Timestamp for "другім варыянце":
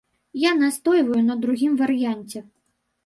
1.43-2.39